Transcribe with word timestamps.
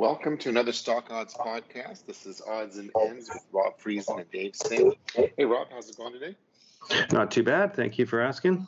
Welcome 0.00 0.38
to 0.38 0.48
another 0.48 0.72
Stock 0.72 1.08
Odds 1.10 1.34
podcast. 1.34 2.06
This 2.06 2.24
is 2.24 2.40
Odds 2.48 2.78
and 2.78 2.90
Ends 3.02 3.28
with 3.28 3.44
Rob 3.52 3.78
Friesen 3.78 4.18
and 4.18 4.30
Dave 4.30 4.56
Singh. 4.56 4.94
Hey, 5.14 5.44
Rob, 5.44 5.66
how's 5.70 5.90
it 5.90 5.98
going 5.98 6.14
today? 6.14 6.34
Not 7.12 7.30
too 7.30 7.42
bad. 7.42 7.74
Thank 7.74 7.98
you 7.98 8.06
for 8.06 8.22
asking. 8.22 8.66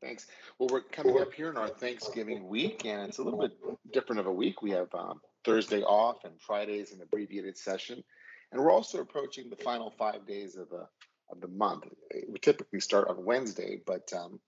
Thanks. 0.00 0.28
Well, 0.60 0.68
we're 0.70 0.82
coming 0.82 1.20
up 1.20 1.32
here 1.32 1.50
in 1.50 1.56
our 1.56 1.66
Thanksgiving 1.66 2.46
week, 2.46 2.84
and 2.84 3.08
it's 3.08 3.18
a 3.18 3.22
little 3.24 3.40
bit 3.40 3.58
different 3.92 4.20
of 4.20 4.26
a 4.28 4.32
week. 4.32 4.62
We 4.62 4.70
have 4.70 4.94
um, 4.94 5.20
Thursday 5.44 5.82
off, 5.82 6.22
and 6.22 6.40
Friday's 6.40 6.92
an 6.92 7.02
abbreviated 7.02 7.58
session, 7.58 8.04
and 8.52 8.62
we're 8.62 8.70
also 8.70 9.00
approaching 9.00 9.50
the 9.50 9.56
final 9.56 9.90
five 9.98 10.24
days 10.24 10.54
of 10.54 10.70
the 10.70 10.86
of 11.32 11.40
the 11.40 11.48
month. 11.48 11.88
We 12.28 12.38
typically 12.38 12.78
start 12.78 13.08
on 13.08 13.24
Wednesday, 13.24 13.80
but 13.84 14.12
um, 14.16 14.38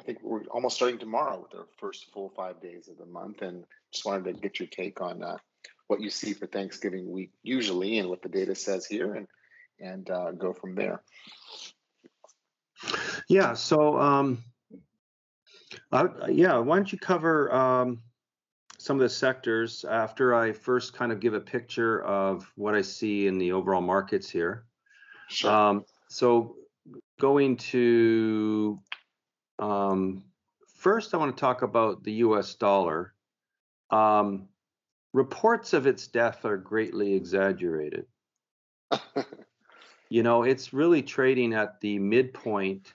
I 0.00 0.02
think 0.02 0.18
we're 0.22 0.44
almost 0.44 0.76
starting 0.76 0.98
tomorrow 0.98 1.40
with 1.40 1.58
our 1.58 1.66
first 1.78 2.12
full 2.12 2.30
five 2.36 2.60
days 2.60 2.88
of 2.88 2.98
the 2.98 3.06
month, 3.06 3.42
and 3.42 3.64
just 3.92 4.04
wanted 4.04 4.24
to 4.24 4.40
get 4.40 4.60
your 4.60 4.68
take 4.68 5.00
on 5.00 5.22
uh, 5.22 5.38
what 5.86 6.00
you 6.00 6.10
see 6.10 6.32
for 6.32 6.46
Thanksgiving 6.46 7.10
week 7.10 7.30
usually, 7.42 7.98
and 7.98 8.08
what 8.08 8.22
the 8.22 8.28
data 8.28 8.54
says 8.54 8.86
here, 8.86 9.14
and 9.14 9.26
and 9.80 10.10
uh, 10.10 10.32
go 10.32 10.52
from 10.52 10.74
there. 10.74 11.02
Yeah. 13.28 13.54
So, 13.54 13.98
um, 13.98 14.44
uh, 15.92 16.08
yeah, 16.28 16.58
why 16.58 16.76
don't 16.76 16.92
you 16.92 16.98
cover 16.98 17.52
um, 17.52 18.02
some 18.78 18.96
of 18.96 19.00
the 19.00 19.08
sectors 19.08 19.84
after 19.84 20.34
I 20.34 20.52
first 20.52 20.92
kind 20.92 21.12
of 21.12 21.20
give 21.20 21.34
a 21.34 21.40
picture 21.40 22.02
of 22.02 22.50
what 22.56 22.74
I 22.74 22.82
see 22.82 23.26
in 23.26 23.38
the 23.38 23.52
overall 23.52 23.80
markets 23.80 24.28
here. 24.28 24.64
Sure. 25.28 25.50
Um, 25.50 25.84
so, 26.08 26.56
going 27.18 27.56
to 27.56 28.78
um, 29.58 30.24
first, 30.76 31.14
I 31.14 31.16
want 31.16 31.36
to 31.36 31.40
talk 31.40 31.62
about 31.62 32.04
the 32.04 32.12
US 32.12 32.54
dollar. 32.54 33.14
Um, 33.90 34.48
reports 35.12 35.72
of 35.72 35.86
its 35.86 36.06
death 36.06 36.44
are 36.44 36.56
greatly 36.56 37.14
exaggerated. 37.14 38.06
you 40.08 40.22
know, 40.22 40.42
it's 40.42 40.72
really 40.72 41.02
trading 41.02 41.54
at 41.54 41.80
the 41.80 41.98
midpoint 41.98 42.92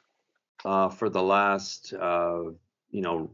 uh, 0.64 0.90
for 0.90 1.10
the 1.10 1.22
last, 1.22 1.94
uh, 1.94 2.44
you 2.90 3.02
know, 3.02 3.32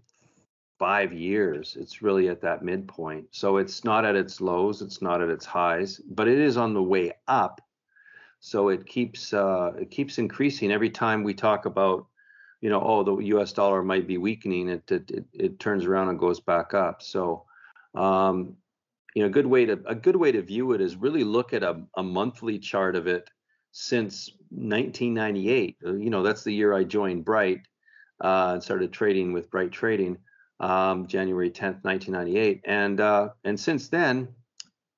five 0.80 1.12
years. 1.12 1.76
It's 1.80 2.02
really 2.02 2.30
at 2.30 2.42
that 2.42 2.64
midpoint. 2.64 3.28
So 3.32 3.58
it's 3.58 3.84
not 3.84 4.06
at 4.06 4.16
its 4.16 4.40
lows, 4.40 4.82
it's 4.82 5.02
not 5.02 5.22
at 5.22 5.30
its 5.30 5.46
highs, 5.46 6.00
but 6.10 6.28
it 6.28 6.40
is 6.40 6.58
on 6.58 6.74
the 6.74 6.84
way 6.84 7.14
up. 7.28 7.62
So 8.40 8.70
it 8.70 8.86
keeps 8.86 9.34
uh, 9.34 9.74
it 9.80 9.90
keeps 9.90 10.20
increasing 10.20 10.72
every 10.72 10.92
time 10.92 11.24
we 11.24 11.34
talk 11.34 11.66
about 11.66 12.08
you 12.62 12.70
know, 12.70 12.82
oh, 12.82 13.04
the 13.04 13.18
U.S. 13.28 13.54
dollar 13.54 13.84
might 13.84 14.08
be 14.08 14.18
weakening, 14.18 14.70
it 14.70 14.90
it 14.92 15.12
it, 15.12 15.26
it 15.34 15.60
turns 15.60 15.86
around 15.86 16.10
and 16.10 16.20
goes 16.20 16.40
back 16.40 16.74
up. 16.74 17.02
So, 17.02 17.46
um, 17.96 18.56
you 19.14 19.22
know, 19.24 19.28
a 19.28 19.32
good 19.32 19.46
way 19.46 19.66
to 19.66 19.80
a 19.86 19.96
good 19.96 20.16
way 20.16 20.32
to 20.32 20.42
view 20.42 20.74
it 20.74 20.82
is 20.82 20.96
really 20.96 21.24
look 21.24 21.54
at 21.54 21.64
a, 21.64 21.82
a 21.96 22.04
monthly 22.04 22.60
chart 22.60 22.96
of 22.96 23.08
it 23.08 23.30
since 23.72 24.32
1998. 24.50 25.78
Uh, 25.86 25.94
you 25.94 26.10
know, 26.10 26.24
that's 26.24 26.44
the 26.44 26.54
year 26.54 26.74
I 26.74 26.84
joined 26.84 27.26
Bright 27.26 27.62
uh, 28.22 28.52
and 28.54 28.64
started 28.64 28.92
trading 28.92 29.34
with 29.34 29.52
Bright 29.52 29.72
Trading, 29.72 30.18
um, 30.60 31.08
January 31.08 31.52
10th, 31.52 31.84
1998, 31.84 32.62
and 32.66 33.00
uh, 33.00 33.30
and 33.44 33.60
since 33.60 33.90
then, 33.90 34.30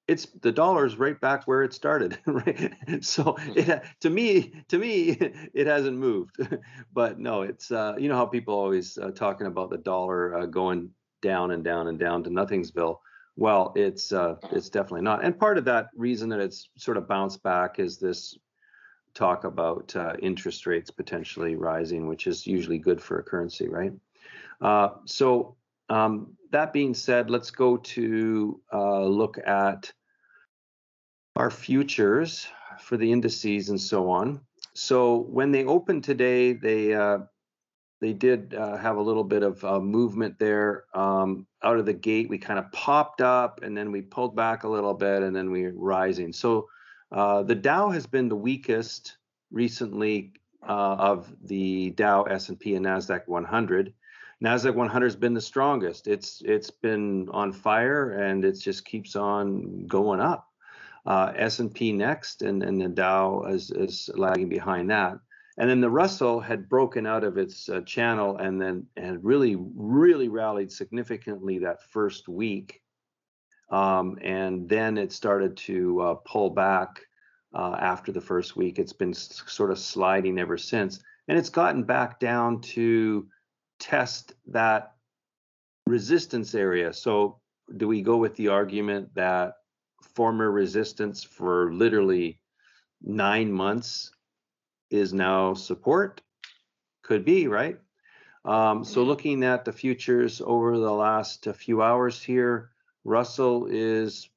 it's 0.09 0.25
the 0.41 0.51
dollar's 0.51 0.97
right 0.97 1.19
back 1.21 1.43
where 1.45 1.61
it 1.61 1.71
started 1.71 2.17
right? 2.25 2.73
So 3.01 3.35
it, 3.55 3.83
to 4.01 4.09
me 4.09 4.53
to 4.69 4.79
me 4.79 5.09
it 5.53 5.67
hasn't 5.67 5.97
moved. 5.97 6.35
But 6.93 7.19
no 7.19 7.43
it's 7.43 7.71
uh, 7.71 7.95
you 7.97 8.09
know 8.09 8.15
how 8.15 8.25
people 8.25 8.55
always 8.55 8.97
uh, 8.97 9.11
talking 9.11 9.47
about 9.47 9.69
the 9.69 9.77
dollar 9.77 10.35
uh, 10.35 10.45
going 10.47 10.89
down 11.21 11.51
and 11.51 11.63
down 11.63 11.87
and 11.87 11.99
down 11.99 12.23
to 12.23 12.29
nothingsville? 12.29 12.97
Well 13.35 13.71
it's 13.75 14.11
uh, 14.11 14.35
it's 14.51 14.69
definitely 14.69 15.03
not. 15.03 15.23
And 15.23 15.39
part 15.39 15.57
of 15.57 15.65
that 15.65 15.89
reason 15.95 16.29
that 16.29 16.39
it's 16.39 16.69
sort 16.77 16.97
of 16.97 17.07
bounced 17.07 17.43
back 17.43 17.79
is 17.79 17.99
this 17.99 18.37
talk 19.13 19.43
about 19.43 19.95
uh, 19.95 20.13
interest 20.21 20.65
rates 20.65 20.91
potentially 20.91 21.55
rising 21.55 22.07
which 22.07 22.25
is 22.27 22.47
usually 22.47 22.79
good 22.79 23.01
for 23.01 23.19
a 23.19 23.23
currency 23.23 23.67
right? 23.67 23.93
Uh, 24.61 24.89
so 25.05 25.55
um, 25.89 26.37
that 26.51 26.73
being 26.73 26.93
said, 26.93 27.29
let's 27.29 27.51
go 27.51 27.77
to 27.77 28.61
uh, 28.73 29.03
look 29.03 29.37
at 29.45 29.91
our 31.35 31.51
futures 31.51 32.47
for 32.79 32.97
the 32.97 33.11
indices 33.11 33.69
and 33.69 33.79
so 33.79 34.09
on. 34.09 34.41
So 34.73 35.17
when 35.17 35.51
they 35.51 35.65
opened 35.65 36.03
today, 36.03 36.53
they 36.53 36.93
uh, 36.93 37.19
they 38.01 38.13
did 38.13 38.53
uh, 38.53 38.77
have 38.77 38.97
a 38.97 39.01
little 39.01 39.23
bit 39.23 39.43
of 39.43 39.63
uh, 39.63 39.79
movement 39.79 40.39
there 40.39 40.85
um, 40.93 41.45
out 41.63 41.77
of 41.77 41.85
the 41.85 41.93
gate. 41.93 42.29
We 42.29 42.37
kind 42.37 42.59
of 42.59 42.71
popped 42.71 43.21
up 43.21 43.61
and 43.61 43.75
then 43.75 43.91
we 43.91 44.01
pulled 44.01 44.35
back 44.35 44.63
a 44.63 44.69
little 44.69 44.93
bit 44.93 45.21
and 45.21 45.35
then 45.35 45.51
we're 45.51 45.73
rising. 45.75 46.31
So 46.31 46.69
uh, 47.11 47.43
the 47.43 47.55
Dow 47.55 47.89
has 47.89 48.07
been 48.07 48.29
the 48.29 48.35
weakest 48.35 49.17
recently 49.51 50.33
uh, 50.67 50.95
of 50.97 51.33
the 51.43 51.91
Dow, 51.91 52.23
S&P, 52.23 52.75
and 52.75 52.85
Nasdaq 52.85 53.27
100. 53.27 53.93
Nasdaq 54.41 54.75
100 54.75 55.05
has 55.05 55.15
been 55.17 55.33
the 55.33 55.41
strongest. 55.41 56.07
It's 56.07 56.41
it's 56.45 56.71
been 56.71 57.27
on 57.31 57.51
fire 57.51 58.11
and 58.11 58.45
it 58.45 58.53
just 58.53 58.85
keeps 58.85 59.17
on 59.17 59.85
going 59.87 60.21
up 60.21 60.48
uh, 61.05 61.33
S&P 61.35 61.91
next, 61.91 62.41
and, 62.41 62.63
and 62.63 62.81
the 62.81 62.89
Dow 62.89 63.43
is, 63.43 63.71
is 63.71 64.09
lagging 64.15 64.49
behind 64.49 64.89
that. 64.89 65.17
And 65.57 65.69
then 65.69 65.81
the 65.81 65.89
Russell 65.89 66.39
had 66.39 66.69
broken 66.69 67.05
out 67.05 67.25
of 67.25 67.37
its 67.37 67.67
uh, 67.67 67.81
channel 67.81 68.37
and 68.37 68.61
then 68.61 68.87
had 68.95 69.23
really, 69.23 69.57
really 69.57 70.29
rallied 70.29 70.71
significantly 70.71 71.59
that 71.59 71.83
first 71.83 72.29
week. 72.29 72.81
Um, 73.69 74.17
and 74.21 74.69
then 74.69 74.97
it 74.97 75.11
started 75.11 75.57
to 75.57 76.01
uh, 76.01 76.15
pull 76.25 76.49
back 76.49 77.01
uh, 77.53 77.75
after 77.79 78.13
the 78.13 78.21
first 78.21 78.55
week. 78.55 78.79
It's 78.79 78.93
been 78.93 79.09
s- 79.09 79.43
sort 79.47 79.71
of 79.71 79.79
sliding 79.79 80.39
ever 80.39 80.57
since. 80.57 81.03
And 81.27 81.37
it's 81.37 81.49
gotten 81.49 81.83
back 81.83 82.19
down 82.21 82.61
to 82.61 83.27
test 83.79 84.33
that 84.47 84.93
resistance 85.85 86.55
area. 86.55 86.93
So, 86.93 87.39
do 87.77 87.87
we 87.87 88.01
go 88.01 88.17
with 88.17 88.35
the 88.35 88.47
argument 88.47 89.13
that 89.13 89.53
former 90.01 90.51
resistance 90.51 91.23
for 91.23 91.73
literally 91.73 92.39
nine 93.01 93.51
months 93.51 94.11
is 94.89 95.13
now 95.13 95.53
support. 95.53 96.21
Could 97.03 97.25
be, 97.25 97.47
right? 97.47 97.77
Um, 98.45 98.83
so 98.83 99.01
mm-hmm. 99.01 99.09
looking 99.09 99.43
at 99.43 99.65
the 99.65 99.73
futures 99.73 100.41
over 100.45 100.77
the 100.77 100.91
last 100.91 101.47
few 101.55 101.81
hours 101.81 102.21
here, 102.21 102.71
Russell 103.03 103.67
is 103.69 104.29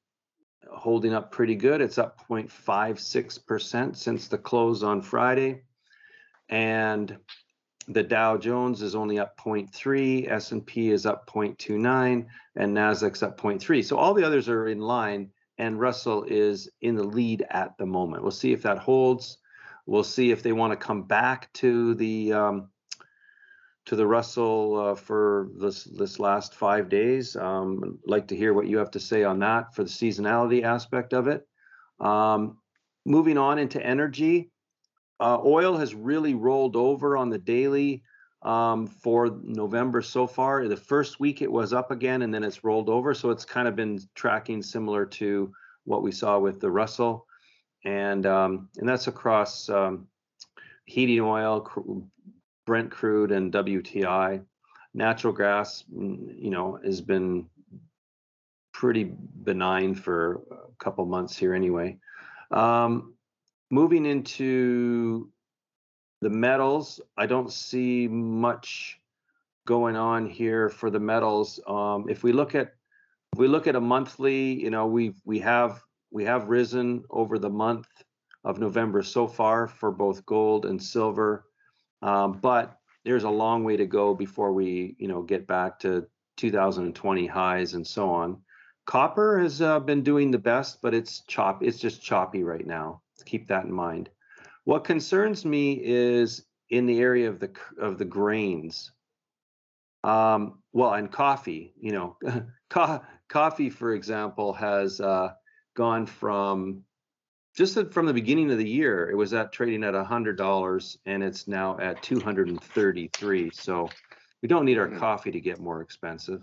holding 0.71 1.13
up 1.13 1.31
pretty 1.31 1.55
good. 1.55 1.81
It's 1.81 1.97
up 1.97 2.27
0.56% 2.27 3.95
since 3.95 4.27
the 4.27 4.37
close 4.37 4.83
on 4.83 5.01
Friday. 5.01 5.61
And 6.49 7.17
the 7.87 8.03
Dow 8.03 8.37
Jones 8.37 8.81
is 8.81 8.95
only 8.95 9.19
up 9.19 9.37
0.3, 9.37 10.31
S&P 10.31 10.89
is 10.89 11.05
up 11.05 11.29
0.29, 11.29 12.25
and 12.55 12.77
Nasdaq's 12.77 13.23
up 13.23 13.39
0.3. 13.39 13.83
So 13.83 13.97
all 13.97 14.13
the 14.13 14.25
others 14.25 14.47
are 14.47 14.67
in 14.67 14.79
line 14.79 15.31
and 15.63 15.79
Russell 15.79 16.25
is 16.27 16.69
in 16.81 16.95
the 16.95 17.05
lead 17.05 17.45
at 17.49 17.77
the 17.77 17.85
moment. 17.85 18.21
We'll 18.21 18.31
see 18.31 18.51
if 18.51 18.63
that 18.63 18.79
holds. 18.79 19.37
We'll 19.85 20.03
see 20.03 20.29
if 20.29 20.43
they 20.43 20.51
want 20.51 20.71
to 20.71 20.85
come 20.87 21.03
back 21.03 21.51
to 21.53 21.95
the 21.95 22.33
um, 22.33 22.69
to 23.85 23.95
the 23.95 24.05
Russell 24.05 24.77
uh, 24.77 24.95
for 24.95 25.49
this 25.57 25.85
this 25.85 26.19
last 26.19 26.53
five 26.53 26.89
days. 26.89 27.37
Um, 27.37 27.97
like 28.05 28.27
to 28.27 28.35
hear 28.35 28.53
what 28.53 28.67
you 28.67 28.77
have 28.77 28.91
to 28.91 28.99
say 28.99 29.23
on 29.23 29.39
that 29.39 29.73
for 29.73 29.85
the 29.85 29.89
seasonality 29.89 30.63
aspect 30.63 31.13
of 31.13 31.27
it. 31.27 31.47
Um, 32.01 32.57
moving 33.05 33.37
on 33.37 33.57
into 33.57 33.81
energy, 33.81 34.51
uh, 35.21 35.39
oil 35.45 35.77
has 35.77 35.95
really 35.95 36.33
rolled 36.33 36.75
over 36.75 37.15
on 37.15 37.29
the 37.29 37.39
daily 37.39 38.03
um, 38.43 38.87
for 38.87 39.39
November 39.43 40.01
so 40.01 40.27
far. 40.27 40.67
The 40.67 40.77
first 40.77 41.19
week 41.19 41.41
it 41.41 41.51
was 41.51 41.73
up 41.73 41.91
again 41.91 42.21
and 42.21 42.33
then 42.33 42.43
it's 42.43 42.63
rolled 42.63 42.89
over. 42.89 43.13
So 43.13 43.29
it's 43.29 43.45
kind 43.45 43.67
of 43.67 43.75
been 43.75 43.99
tracking 44.15 44.61
similar 44.61 45.05
to 45.05 45.51
what 45.85 46.03
we 46.03 46.11
saw 46.11 46.39
with 46.39 46.59
the 46.59 46.69
Russell. 46.69 47.25
And, 47.85 48.25
um, 48.25 48.69
and 48.77 48.87
that's 48.87 49.07
across 49.07 49.69
um, 49.69 50.07
heating 50.85 51.21
oil, 51.21 51.61
cr- 51.61 51.81
Brent 52.65 52.91
crude, 52.91 53.31
and 53.31 53.51
WTI. 53.51 54.43
Natural 54.93 55.33
gas, 55.33 55.83
mm, 55.93 56.33
you 56.37 56.49
know, 56.49 56.79
has 56.83 57.01
been 57.01 57.47
pretty 58.73 59.11
benign 59.43 59.95
for 59.95 60.43
a 60.51 60.83
couple 60.83 61.05
months 61.05 61.35
here 61.35 61.53
anyway. 61.53 61.97
Um, 62.51 63.15
moving 63.69 64.05
into 64.05 65.29
the 66.23 66.29
metals, 66.29 66.99
I 67.17 67.25
don't 67.25 67.51
see 67.51 68.07
much 68.07 68.99
going 69.65 69.95
on 69.95 70.27
here 70.27 70.69
for 70.69 70.89
the 70.89 70.99
metals. 70.99 71.59
Um, 71.67 72.09
if 72.09 72.23
we 72.23 72.31
look 72.33 72.55
at 72.55 72.73
if 73.33 73.39
we 73.39 73.47
look 73.47 73.67
at 73.67 73.75
a 73.75 73.81
monthly, 73.81 74.53
you 74.53 74.69
know, 74.69 74.85
we 74.87 75.13
we 75.25 75.39
have 75.39 75.81
we 76.11 76.25
have 76.25 76.49
risen 76.49 77.03
over 77.09 77.39
the 77.39 77.49
month 77.49 77.87
of 78.43 78.59
November 78.59 79.01
so 79.01 79.27
far 79.27 79.67
for 79.67 79.91
both 79.91 80.25
gold 80.25 80.65
and 80.65 80.81
silver, 80.81 81.45
um, 82.01 82.33
but 82.33 82.77
there's 83.05 83.23
a 83.23 83.29
long 83.29 83.63
way 83.63 83.77
to 83.77 83.85
go 83.85 84.13
before 84.13 84.53
we 84.53 84.95
you 84.99 85.07
know 85.07 85.21
get 85.21 85.47
back 85.47 85.79
to 85.79 86.05
2020 86.37 87.27
highs 87.27 87.73
and 87.73 87.85
so 87.85 88.09
on. 88.09 88.37
copper 88.85 89.39
has 89.39 89.61
uh, 89.61 89.79
been 89.79 90.03
doing 90.03 90.31
the 90.31 90.37
best, 90.37 90.81
but 90.81 90.93
it's 90.93 91.21
chop. 91.27 91.63
It's 91.63 91.79
just 91.79 92.01
choppy 92.01 92.43
right 92.43 92.65
now. 92.65 93.01
Keep 93.25 93.47
that 93.47 93.65
in 93.65 93.71
mind. 93.71 94.09
What 94.65 94.83
concerns 94.83 95.45
me 95.45 95.79
is 95.83 96.45
in 96.69 96.85
the 96.85 96.99
area 96.99 97.29
of 97.29 97.39
the 97.39 97.51
of 97.77 97.97
the 97.97 98.05
grains. 98.05 98.91
Um, 100.03 100.59
well, 100.73 100.93
and 100.93 101.11
coffee. 101.11 101.73
You 101.79 101.91
know, 101.91 102.17
co- 102.69 103.01
coffee, 103.29 103.69
for 103.69 103.93
example, 103.93 104.53
has 104.53 104.99
uh, 104.99 105.33
gone 105.75 106.05
from 106.05 106.83
just 107.55 107.77
from 107.91 108.05
the 108.07 108.13
beginning 108.13 108.51
of 108.51 108.57
the 108.57 108.67
year, 108.67 109.09
it 109.09 109.15
was 109.15 109.33
at 109.33 109.51
trading 109.51 109.83
at 109.83 109.93
hundred 109.93 110.37
dollars, 110.37 110.97
and 111.05 111.23
it's 111.23 111.47
now 111.47 111.77
at 111.79 112.01
two 112.01 112.19
hundred 112.19 112.47
and 112.47 112.61
thirty-three. 112.61 113.51
So 113.53 113.89
we 114.41 114.47
don't 114.47 114.65
need 114.65 114.79
our 114.79 114.87
mm-hmm. 114.87 114.99
coffee 114.99 115.31
to 115.31 115.39
get 115.39 115.59
more 115.59 115.81
expensive. 115.81 116.41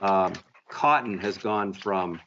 Um, 0.00 0.32
cotton 0.68 1.18
has 1.18 1.36
gone 1.36 1.74
from 1.74 2.20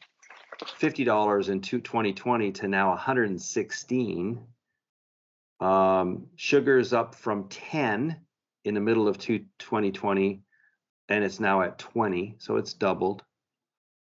fifty 0.76 1.02
dollars 1.02 1.48
in 1.48 1.60
2020 1.60 2.52
to 2.52 2.68
now 2.68 2.90
116. 2.90 4.46
Um, 5.60 6.26
sugar 6.36 6.78
is 6.78 6.92
up 6.92 7.14
from 7.14 7.48
10 7.48 8.20
in 8.64 8.74
the 8.74 8.80
middle 8.80 9.06
of 9.08 9.18
2020, 9.18 10.42
and 11.08 11.24
it's 11.24 11.40
now 11.40 11.62
at 11.62 11.78
20, 11.78 12.34
so 12.38 12.56
it's 12.56 12.74
doubled. 12.74 13.24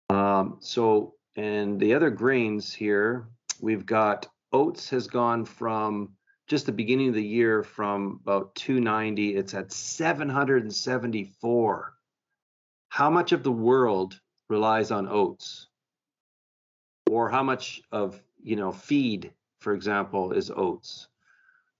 Um, 0.10 0.58
so, 0.60 1.14
and 1.36 1.80
the 1.80 1.94
other 1.94 2.10
grains 2.10 2.74
here, 2.74 3.30
we've 3.62 3.86
got 3.86 4.26
oats 4.52 4.90
has 4.90 5.06
gone 5.08 5.46
from 5.46 6.16
just 6.48 6.66
the 6.66 6.72
beginning 6.72 7.10
of 7.10 7.14
the 7.14 7.24
year 7.24 7.64
from 7.64 8.20
about 8.24 8.56
290, 8.56 9.36
it's 9.36 9.54
at 9.54 9.72
774. 9.72 11.94
How 12.90 13.12
much 13.12 13.34
of 13.34 13.44
the 13.44 13.52
world 13.52 14.20
relies 14.50 14.90
on 14.90 15.08
oats? 15.08 15.68
Or 17.08 17.30
how 17.30 17.44
much 17.44 17.84
of, 17.92 18.20
you 18.42 18.56
know, 18.56 18.72
feed, 18.72 19.32
for 19.60 19.76
example, 19.76 20.32
is 20.32 20.50
oats? 20.50 21.09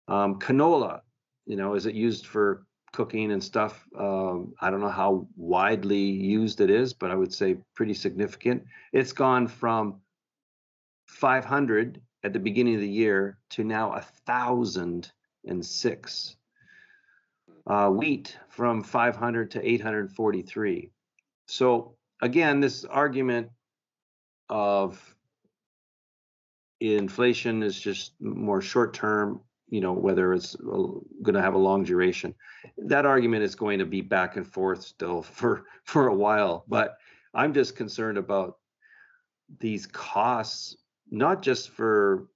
Um, 0.10 0.40
canola, 0.40 1.02
you 1.46 1.56
know, 1.56 1.76
is 1.76 1.86
it 1.86 1.94
used 1.94 2.26
for 2.26 2.66
cooking 2.92 3.32
and 3.32 3.44
stuff? 3.44 3.88
Um, 3.98 4.54
I 4.60 4.72
don't 4.72 4.82
know 4.82 4.90
how 4.90 5.28
widely 5.36 6.00
used 6.00 6.62
it 6.62 6.72
is, 6.72 6.94
but 6.94 7.12
I 7.12 7.16
would 7.16 7.34
say 7.34 7.58
pretty 7.76 7.94
significant. 7.94 8.64
It's 8.92 9.14
gone 9.14 9.48
from 9.48 10.02
500 11.08 12.02
at 12.24 12.34
the 12.34 12.40
beginning 12.40 12.76
of 12.76 12.82
the 12.82 12.90
year 12.90 13.38
to 13.52 13.64
now 13.64 14.00
thousand 14.26 15.12
and 15.46 15.64
six. 15.64 16.36
Uh, 17.68 17.90
wheat 17.90 18.36
from 18.48 18.82
500 18.82 19.52
to 19.52 19.64
843. 19.64 20.90
So 21.48 21.94
again, 22.20 22.60
this 22.60 22.84
argument 22.84 23.50
of 24.50 25.16
inflation 26.80 27.62
is 27.62 27.80
just 27.80 28.14
more 28.20 28.62
short 28.62 28.96
term 28.96 29.42
you 29.70 29.82
know 29.82 29.94
whether 29.94 30.34
it's 30.34 30.56
going 30.56 31.34
to 31.34 31.42
have 31.42 31.54
a 31.54 31.58
long 31.58 31.84
duration. 31.84 32.34
That 32.78 33.06
argument 33.06 33.44
is 33.44 33.56
going 33.56 33.80
to 33.80 33.86
be 33.86 34.02
back 34.02 34.38
and 34.38 34.48
forth 34.48 34.84
still 34.84 35.22
for 35.38 35.66
for 35.84 36.08
a 36.08 36.16
while 36.16 36.66
but 36.68 36.98
i'm 37.34 37.54
just 37.54 37.76
concerned 37.76 38.18
about 38.18 38.58
these 39.60 39.88
costs 39.88 40.78
not 41.10 41.42
just 41.42 41.70
for 41.70 42.28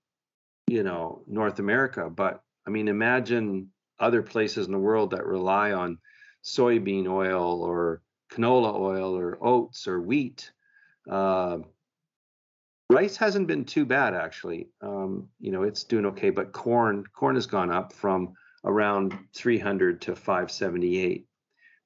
you 0.68 0.84
know 0.84 1.24
north 1.28 1.60
america 1.60 2.10
but 2.10 2.44
i 2.66 2.70
mean 2.70 2.88
imagine 2.88 3.70
other 4.00 4.22
places 4.24 4.66
in 4.66 4.72
the 4.72 4.80
world 4.80 5.12
that 5.12 5.26
rely 5.26 5.72
on 5.72 5.98
soybean 6.44 7.08
oil 7.08 7.62
or 7.62 8.02
canola 8.34 8.74
oil 8.74 9.16
or 9.18 9.38
oats 9.42 9.88
or 9.88 10.02
wheat. 10.02 10.52
Uh, 11.10 11.60
Rice 12.90 13.18
hasn't 13.18 13.48
been 13.48 13.66
too 13.66 13.86
bad 13.86 14.14
actually. 14.14 14.68
Um, 14.82 15.30
you 15.40 15.52
know, 15.52 15.64
it's 15.64 15.84
doing 15.84 16.06
okay, 16.08 16.30
but 16.30 16.52
corn 16.52 17.06
corn 17.14 17.36
has 17.36 17.46
gone 17.46 17.72
up 17.72 17.94
from 17.94 18.34
around 18.66 19.18
300 19.34 20.02
to 20.02 20.16
578. 20.16 21.26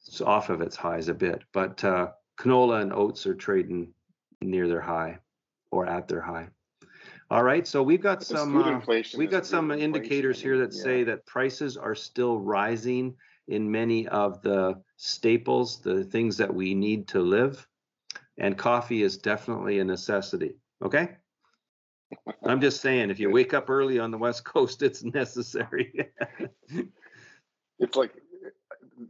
It's 0.06 0.22
off 0.22 0.50
of 0.50 0.62
its 0.62 0.76
highs 0.76 1.08
a 1.08 1.14
bit, 1.14 1.44
but 1.54 1.84
uh, 1.84 2.12
canola 2.40 2.82
and 2.82 2.94
oats 2.94 3.26
are 3.26 3.36
trading 3.36 3.94
near 4.42 4.68
their 4.68 4.82
high 4.82 5.20
or 5.72 5.88
at 5.88 6.08
their 6.08 6.22
high. 6.22 6.48
All 7.30 7.44
right, 7.44 7.68
so 7.68 7.84
we've 7.84 8.02
got 8.02 8.24
some 8.24 8.56
uh, 8.56 8.80
we've 9.18 9.30
got 9.30 9.46
some 9.46 9.72
indicators 9.72 10.42
here 10.42 10.58
that 10.60 10.74
yeah. 10.74 10.82
say 10.82 11.04
that 11.04 11.26
prices 11.26 11.76
are 11.76 11.96
still 11.96 12.40
rising 12.40 13.16
in 13.50 13.70
many 13.70 14.08
of 14.08 14.42
the 14.42 14.82
staples, 14.96 15.82
the 15.82 16.06
things 16.06 16.38
that 16.38 16.54
we 16.54 16.74
need 16.74 17.08
to 17.10 17.20
live, 17.20 17.68
and 18.38 18.58
coffee 18.58 19.04
is 19.04 19.18
definitely 19.18 19.80
a 19.80 19.84
necessity. 19.84 20.56
Okay. 20.84 21.10
I'm 22.46 22.62
just 22.62 22.82
saying, 22.82 23.10
if 23.10 23.20
you 23.20 23.30
wake 23.30 23.54
up 23.54 23.70
early 23.70 24.00
on 24.00 24.12
the 24.12 24.18
West 24.18 24.46
Coast, 24.46 24.82
it's 24.82 25.04
necessary. 25.04 26.10
it's 27.80 27.96
like 27.96 28.14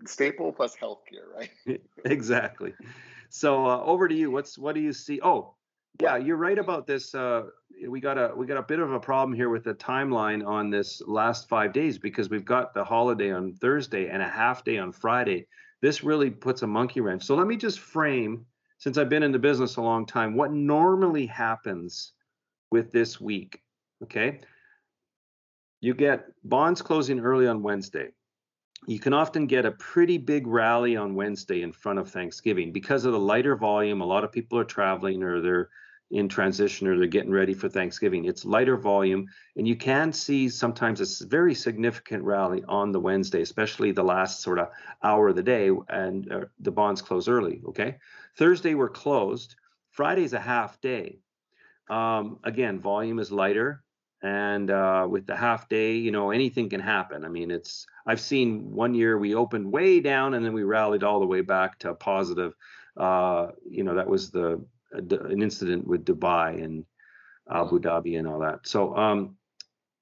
staple 0.06 0.52
plus 0.52 0.76
healthcare, 0.76 1.28
right? 1.36 1.82
exactly. 2.06 2.74
So 3.30 3.66
uh, 3.66 3.82
over 3.84 4.08
to 4.08 4.16
you. 4.16 4.32
What's 4.32 4.58
what 4.58 4.76
do 4.76 4.82
you 4.82 4.94
see? 4.94 5.20
Oh, 5.22 5.56
yeah, 6.02 6.18
you're 6.18 6.38
right 6.38 6.58
about 6.58 6.88
this. 6.88 7.14
Uh, 7.14 7.46
we 7.88 8.00
got 8.00 8.18
a 8.18 8.32
we 8.36 8.46
got 8.46 8.58
a 8.58 8.64
bit 8.64 8.80
of 8.80 8.92
a 8.92 9.00
problem 9.00 9.36
here 9.36 9.50
with 9.50 9.64
the 9.64 9.74
timeline 9.74 10.46
on 10.46 10.70
this 10.70 11.02
last 11.06 11.50
five 11.50 11.74
days 11.74 11.98
because 11.98 12.30
we've 12.30 12.46
got 12.46 12.74
the 12.74 12.84
holiday 12.84 13.32
on 13.32 13.54
Thursday 13.54 14.10
and 14.10 14.22
a 14.22 14.28
half 14.28 14.64
day 14.64 14.78
on 14.78 14.92
Friday. 14.92 15.48
This 15.82 16.04
really 16.04 16.32
puts 16.32 16.64
a 16.64 16.68
monkey 16.68 17.02
wrench. 17.02 17.24
So 17.24 17.36
let 17.36 17.48
me 17.48 17.56
just 17.56 17.80
frame 17.80 18.46
since 18.78 18.98
I've 18.98 19.10
been 19.10 19.24
in 19.24 19.32
the 19.32 19.40
business 19.40 19.78
a 19.78 19.82
long 19.82 20.06
time, 20.06 20.36
what 20.36 20.52
normally 20.52 21.26
happens 21.26 22.14
with 22.72 22.92
this 22.92 23.20
week. 23.20 23.62
Okay. 24.04 24.40
You 25.82 25.94
get 25.94 26.26
bonds 26.44 26.82
closing 26.82 27.20
early 27.20 27.48
on 27.48 27.62
Wednesday. 27.62 28.10
You 28.86 29.00
can 29.00 29.14
often 29.14 29.48
get 29.48 29.66
a 29.66 29.72
pretty 29.72 30.18
big 30.18 30.48
rally 30.48 30.96
on 30.96 31.16
Wednesday 31.16 31.62
in 31.62 31.72
front 31.72 32.00
of 32.00 32.10
Thanksgiving 32.10 32.72
because 32.72 33.06
of 33.06 33.14
the 33.14 33.20
lighter 33.20 33.56
volume. 33.56 34.02
A 34.02 34.06
lot 34.06 34.24
of 34.24 34.32
people 34.32 34.60
are 34.60 34.64
traveling 34.64 35.24
or 35.24 35.42
they're 35.42 35.70
in 36.12 36.30
transition 36.30 36.88
or 36.88 36.98
they're 36.98 37.08
getting 37.08 37.32
ready 37.32 37.54
for 37.54 37.68
Thanksgiving. 37.68 38.26
It's 38.26 38.46
lighter 38.46 38.78
volume, 38.78 39.28
and 39.56 39.68
you 39.68 39.76
can 39.76 40.14
see 40.14 40.48
sometimes 40.48 41.02
a 41.02 41.26
very 41.28 41.54
significant 41.54 42.24
rally 42.24 42.64
on 42.68 42.92
the 42.92 43.00
Wednesday, 43.00 43.42
especially 43.42 43.92
the 43.92 44.04
last 44.04 44.42
sort 44.42 44.60
of 44.60 44.70
hour 45.04 45.30
of 45.30 45.36
the 45.36 45.44
day, 45.44 45.70
and 45.90 46.32
uh, 46.32 46.46
the 46.60 46.72
bonds 46.72 47.02
close 47.02 47.28
early. 47.28 47.62
Okay, 47.68 47.98
Thursday 48.38 48.74
we're 48.74 48.90
closed. 48.90 49.56
Friday's 49.90 50.34
a 50.34 50.40
half 50.40 50.80
day. 50.80 51.20
Um, 51.90 52.40
again, 52.44 52.80
volume 52.80 53.20
is 53.20 53.32
lighter, 53.32 53.84
and 54.22 54.72
uh, 54.72 55.08
with 55.10 55.26
the 55.26 55.36
half 55.36 55.70
day, 55.70 55.96
you 55.96 56.12
know, 56.12 56.32
anything 56.32 56.70
can 56.70 56.80
happen. 56.80 57.26
I 57.26 57.30
mean, 57.30 57.52
it's 57.52 57.86
I've 58.06 58.20
seen 58.20 58.72
one 58.72 58.94
year 58.94 59.18
we 59.18 59.36
opened 59.36 59.72
way 59.72 60.00
down 60.00 60.34
and 60.34 60.44
then 60.44 60.54
we 60.54 60.64
rallied 60.64 61.04
all 61.04 61.20
the 61.20 61.26
way 61.26 61.42
back 61.42 61.80
to 61.80 61.94
positive. 61.94 62.54
Uh, 62.96 63.50
you 63.70 63.84
know, 63.84 63.96
that 63.96 64.08
was 64.08 64.32
the 64.32 64.64
an 64.92 65.42
incident 65.42 65.88
with 65.88 66.06
Dubai 66.06 66.64
and 66.64 66.86
Abu 67.50 67.80
Dhabi 67.80 68.18
and 68.18 68.28
all 68.28 68.40
that. 68.40 68.68
So 68.68 68.96
um, 68.96 69.38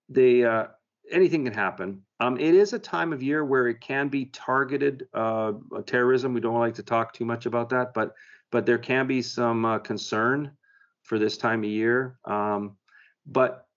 they 0.09 0.43
uh, 0.43 0.67
anything 1.11 1.45
can 1.45 1.53
happen. 1.53 2.01
Um, 2.19 2.39
it 2.39 2.55
is 2.55 2.73
a 2.73 2.79
time 2.79 3.13
of 3.13 3.21
year 3.21 3.43
where 3.43 3.67
it 3.67 3.81
can 3.81 4.07
be 4.07 4.25
targeted 4.25 5.07
uh, 5.13 5.53
terrorism. 5.85 6.33
We 6.33 6.41
don't 6.41 6.59
like 6.59 6.75
to 6.75 6.83
talk 6.83 7.13
too 7.13 7.25
much 7.25 7.45
about 7.45 7.69
that, 7.69 7.93
but 7.93 8.13
but 8.51 8.65
there 8.65 8.77
can 8.77 9.07
be 9.07 9.21
some 9.21 9.65
uh, 9.65 9.79
concern 9.79 10.51
for 11.03 11.19
this 11.19 11.37
time 11.37 11.63
of 11.63 11.69
year. 11.69 12.17
Um, 12.25 12.77
but 13.25 13.67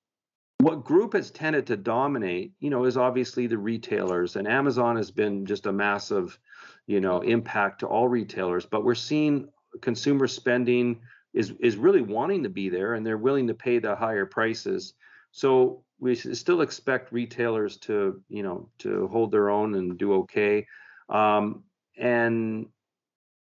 what 0.61 0.85
group 0.85 1.12
has 1.12 1.31
tended 1.31 1.67
to 1.69 1.77
dominate, 1.77 2.53
you 2.59 2.71
know, 2.71 2.85
is 2.85 2.97
obviously 2.97 3.47
the 3.47 3.59
retailers, 3.59 4.37
and 4.37 4.49
Amazon 4.49 4.97
has 4.97 5.11
been 5.11 5.47
just 5.47 5.67
a 5.67 5.73
massive, 5.73 6.38
you 6.87 7.00
know, 7.00 7.21
impact 7.21 7.81
to 7.81 7.87
all 7.87 8.09
retailers. 8.09 8.67
But 8.67 8.85
we're 8.85 8.95
seeing 8.95 9.49
consumer 9.80 10.26
spending 10.26 11.00
is 11.34 11.52
is 11.60 11.76
really 11.76 12.02
wanting 12.02 12.42
to 12.42 12.48
be 12.48 12.68
there 12.68 12.94
and 12.94 13.04
they're 13.04 13.18
willing 13.18 13.46
to 13.48 13.54
pay 13.54 13.78
the 13.78 13.94
higher 13.94 14.26
prices. 14.26 14.94
So 15.30 15.84
we 16.00 16.14
still 16.14 16.60
expect 16.60 17.12
retailers 17.12 17.76
to 17.78 18.22
you 18.28 18.42
know 18.42 18.68
to 18.78 19.08
hold 19.08 19.30
their 19.30 19.50
own 19.50 19.75
and 19.75 19.98
do 19.98 20.14
okay. 20.14 20.66
Um, 21.08 21.64
and 21.96 22.66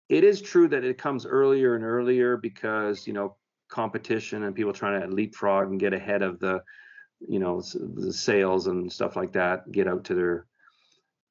it 0.10 0.24
is 0.24 0.42
true 0.42 0.68
that 0.68 0.84
it 0.84 0.98
comes 0.98 1.26
earlier 1.26 1.76
and 1.76 1.84
earlier 1.84 2.38
because 2.38 3.08
you 3.08 3.14
know 3.14 3.36
competition 3.70 4.44
and 4.44 4.56
people 4.56 4.74
trying 4.74 5.02
to 5.02 5.08
leapfrog 5.08 5.70
and 5.70 5.80
get 5.80 5.94
ahead 5.94 6.22
of 6.22 6.40
the 6.40 6.62
you 7.28 7.40
know 7.40 7.62
the 7.74 8.12
sales 8.12 8.68
and 8.68 8.92
stuff 8.92 9.16
like 9.16 9.32
that 9.32 9.72
get 9.72 9.88
out 9.88 10.04
to 10.04 10.14
their 10.14 10.46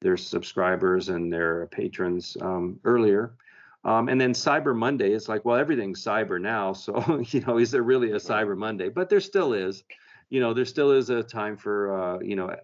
their 0.01 0.17
subscribers 0.17 1.09
and 1.09 1.31
their 1.31 1.67
patrons 1.67 2.35
um, 2.41 2.79
earlier 2.83 3.35
um, 3.83 4.09
and 4.09 4.21
then 4.21 4.33
Cyber 4.33 4.75
Monday 4.75 5.11
is 5.11 5.27
like, 5.27 5.43
well, 5.43 5.57
everything's 5.57 6.03
cyber 6.03 6.39
now. 6.39 6.73
So, 6.81 7.23
you 7.29 7.41
know, 7.41 7.57
is 7.57 7.71
there 7.71 7.83
really 7.83 8.11
a 8.11 8.17
Cyber 8.17 8.57
Monday? 8.57 8.89
But 8.89 9.09
there 9.09 9.19
still 9.19 9.53
is, 9.53 9.83
you 10.29 10.39
know, 10.39 10.53
there 10.53 10.65
still 10.65 10.91
is 10.91 11.09
a 11.09 11.23
time 11.23 11.57
for, 11.57 11.97
uh, 11.97 12.19
you 12.19 12.35
know, 12.35 12.55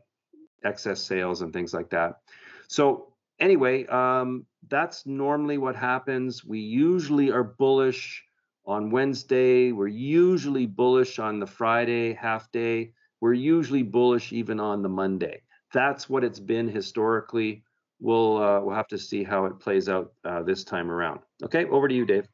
excess 0.64 1.02
sales 1.02 1.42
and 1.42 1.52
things 1.54 1.74
like 1.74 1.90
that. 1.90 2.20
So, 2.68 3.14
anyway, 3.40 3.86
um, 3.88 4.46
that's 4.68 5.06
normally 5.06 5.58
what 5.58 5.76
happens. 5.76 6.44
We 6.46 6.60
usually 6.60 7.32
are 7.32 7.44
bullish 7.44 8.24
on 8.66 8.92
Wednesday. 8.92 9.72
We're 9.72 9.88
usually 9.88 10.66
bullish 10.66 11.20
on 11.20 11.40
the 11.40 11.48
Friday 11.48 12.14
half 12.14 12.52
day. 12.52 12.92
We're 13.22 13.34
usually 13.34 13.84
bullish 13.84 14.34
even 14.34 14.60
on 14.60 14.84
the 14.84 14.90
Monday. 14.90 15.42
That's 15.74 16.10
what 16.10 16.24
it's 16.24 16.40
been 16.40 16.68
historically. 16.68 17.64
We'll 18.00 18.38
uh, 18.38 18.62
we'll 18.62 18.76
have 18.76 18.88
to 18.90 18.98
see 18.98 19.24
how 19.24 19.46
it 19.46 19.60
plays 19.60 19.90
out 19.90 20.14
uh, 20.24 20.44
this 20.44 20.64
time 20.64 20.92
around. 20.92 21.22
Okay, 21.44 21.66
over 21.66 21.88
to 21.88 21.94
you, 21.94 22.06
Dave. 22.06 22.28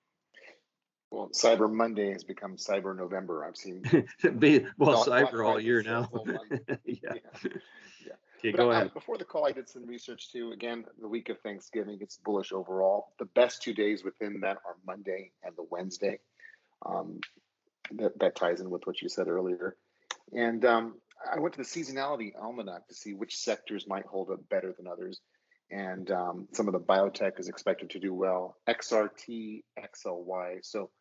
Well, 1.10 1.29
Cyber 1.29 1.72
Monday 1.72 2.12
has 2.12 2.24
become 2.24 2.58
Cyber 2.58 2.98
November. 2.98 3.46
I've 3.46 3.55
seen. 3.55 3.84
Be, 4.39 4.65
well, 4.77 5.05
Cyber 5.05 5.46
all 5.46 5.60
year 5.60 5.84
now. 5.84 6.10
yeah. 6.25 6.43
yeah. 6.86 7.20
yeah. 7.43 8.13
Okay, 8.39 8.51
but 8.51 8.58
go 8.58 8.72
I, 8.72 8.75
ahead. 8.75 8.93
Before 8.93 9.17
the 9.17 9.24
call, 9.24 9.46
I 9.46 9.51
did 9.51 9.70
some 9.70 9.86
research 9.86 10.32
too. 10.32 10.51
Again, 10.51 10.86
the 11.00 11.08
week 11.08 11.29
of 11.29 11.39
Thanksgiving, 11.41 12.00
it's 12.01 12.17
bullish 12.17 12.51
overall. 12.51 13.13
The 13.20 13.25
best 13.25 13.62
two 13.62 13.74
days 13.74 14.03
within 14.03 14.39
that 14.41 14.58
are 14.65 14.75
Monday 14.86 15.32
and 15.43 15.55
the 15.55 15.65
Wednesday. 15.70 16.20
Um, 16.84 17.20
that, 17.91 18.17
that 18.20 18.36
ties 18.36 18.60
in 18.60 18.70
with 18.70 18.86
what 18.86 19.01
you 19.01 19.10
said 19.10 19.27
earlier. 19.27 19.75
And 20.34 20.65
um, 20.65 20.96
I 21.32 21.39
went 21.39 21.53
to 21.55 21.62
the 21.62 21.67
seasonality 21.67 22.34
almanac 22.39 22.88
to 22.88 22.96
see 22.96 23.13
which 23.13 23.38
sectors 23.38 23.88
might 23.88 24.05
hold 24.05 24.32
up 24.32 24.39
better 24.50 24.74
than 24.75 24.88
others. 24.88 25.22
And 25.74 26.12
um, 26.12 26.48
some 26.51 26.68
of 26.68 26.74
the 26.74 26.80
biotech 26.80 27.39
is 27.39 27.50
expected 27.50 27.89
to 27.92 28.00
do 28.00 28.13
well. 28.13 28.58
XRT, 28.70 29.63
XLY. 29.80 30.60
So 30.62 30.92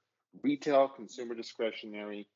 retail, 0.42 0.88
consumer 0.88 1.34
discretionary, 1.34 2.26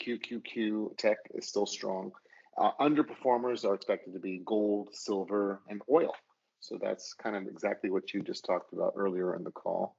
QQQ 0.00 0.96
tech 0.96 1.18
is 1.34 1.48
still 1.48 1.66
strong. 1.66 2.12
Uh, 2.56 2.70
underperformers 2.80 3.64
are 3.64 3.74
expected 3.74 4.12
to 4.12 4.20
be 4.20 4.40
gold, 4.44 4.90
silver, 4.92 5.62
and 5.68 5.82
oil. 5.90 6.14
So 6.60 6.78
that's 6.80 7.12
kind 7.14 7.34
of 7.34 7.48
exactly 7.48 7.90
what 7.90 8.14
you 8.14 8.22
just 8.22 8.44
talked 8.44 8.72
about 8.72 8.92
earlier 8.96 9.34
in 9.34 9.42
the 9.42 9.50
call. 9.50 9.96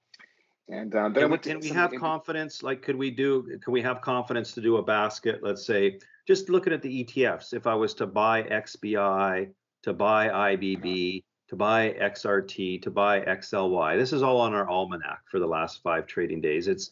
And 0.70 0.96
uh, 0.96 1.10
then 1.10 1.38
Can 1.40 1.60
we, 1.60 1.70
have 1.70 1.94
confidence? 1.96 2.64
Like, 2.64 2.82
could 2.82 2.96
we 2.96 3.12
do? 3.12 3.60
Can 3.62 3.74
we 3.74 3.82
have 3.82 4.00
confidence 4.00 4.54
to 4.54 4.62
do 4.62 4.78
a 4.78 4.84
basket? 4.84 5.40
Let's 5.42 5.66
say, 5.66 6.00
just 6.26 6.50
looking 6.50 6.72
at 6.72 6.82
the 6.82 7.04
ETFs. 7.04 7.54
If 7.54 7.68
I 7.68 7.76
was 7.76 7.94
to 7.96 8.08
buy 8.08 8.44
XBI, 8.44 9.50
to 9.84 9.94
buy 9.94 10.30
IBB, 10.56 11.24
to 11.52 11.58
buy 11.58 11.94
XRT, 12.00 12.82
to 12.82 12.90
buy 12.90 13.20
XLY, 13.20 13.98
this 13.98 14.14
is 14.14 14.24
all 14.24 14.40
on 14.40 14.54
our 14.54 14.70
almanac 14.70 15.20
for 15.30 15.38
the 15.38 15.46
last 15.46 15.84
five 15.84 16.08
trading 16.08 16.40
days. 16.40 16.70
It's 16.70 16.92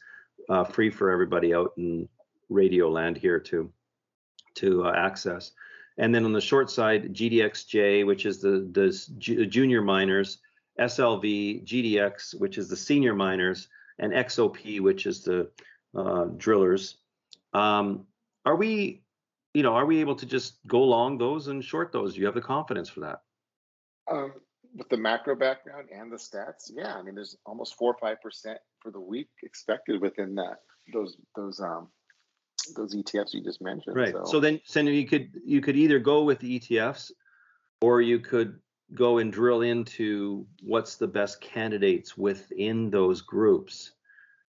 uh, 0.50 0.66
free 0.66 0.90
for 0.90 1.10
everybody 1.10 1.54
out 1.54 1.72
in 1.78 2.10
radio 2.50 2.90
land 2.90 3.18
here 3.18 3.40
to 3.40 3.72
to 4.56 4.84
uh, 4.84 4.92
access. 4.92 5.54
And 5.98 6.14
then 6.14 6.26
on 6.26 6.34
the 6.34 6.42
short 6.42 6.70
side, 6.70 7.14
GDXJ, 7.14 8.06
which 8.06 8.26
is 8.26 8.42
the 8.42 8.68
the 8.74 8.90
ju- 9.18 9.46
junior 9.46 9.82
miners, 9.82 10.40
SLV, 10.78 11.66
GDX, 11.66 12.38
which 12.38 12.58
is 12.58 12.68
the 12.68 12.76
senior 12.76 13.16
miners, 13.16 13.70
and 13.98 14.12
XOP, 14.12 14.82
which 14.82 15.06
is 15.06 15.24
the 15.24 15.50
uh, 15.96 16.26
drillers. 16.36 16.98
Um, 17.54 18.06
are 18.46 18.58
we, 18.58 19.04
you 19.54 19.64
know, 19.64 19.76
are 19.76 19.86
we 19.86 20.02
able 20.02 20.16
to 20.16 20.26
just 20.26 20.56
go 20.68 20.84
long 20.84 21.18
those 21.18 21.48
and 21.48 21.64
short 21.64 21.94
those? 21.94 22.16
Do 22.16 22.20
you 22.20 22.26
have 22.26 22.36
the 22.36 22.42
confidence 22.42 22.90
for 22.90 23.00
that? 23.00 23.22
Um, 24.12 24.34
with 24.76 24.90
the 24.90 24.98
macro 24.98 25.36
background 25.36 25.90
and 25.92 26.12
the 26.12 26.18
stats, 26.18 26.72
yeah, 26.72 26.96
I 26.96 27.02
mean, 27.02 27.16
there's 27.16 27.38
almost 27.46 27.76
four 27.76 27.94
or 27.94 27.98
five 28.00 28.22
percent 28.22 28.60
for 28.80 28.92
the 28.92 29.00
week 29.00 29.30
expected 29.44 30.02
within 30.02 30.36
that 30.36 30.58
those 30.94 31.18
those 31.36 31.60
um 31.60 31.88
those 32.76 32.96
ETFs 32.96 33.34
you 33.34 33.44
just 33.44 33.62
mentioned. 33.62 33.96
Right. 33.96 34.14
So, 34.14 34.24
So 34.26 34.40
then, 34.40 34.60
so 34.66 34.82
you 34.82 35.08
could 35.08 35.30
you 35.46 35.62
could 35.62 35.76
either 35.76 36.00
go 36.00 36.24
with 36.24 36.40
the 36.40 36.60
ETFs, 36.60 37.12
or 37.82 38.02
you 38.02 38.20
could 38.20 38.60
go 38.94 39.20
and 39.20 39.32
drill 39.32 39.62
into 39.62 40.46
what's 40.64 40.96
the 40.96 41.08
best 41.08 41.42
candidates 41.42 42.18
within 42.18 42.90
those 42.90 43.22
groups. 43.22 43.92